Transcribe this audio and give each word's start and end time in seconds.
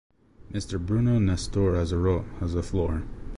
Mr 0.51 0.83
Bruno 0.83 1.19
Nestor 1.19 1.73
Azerot 1.73 2.25
has 2.39 2.53
the 2.53 2.63
floor. 2.63 3.03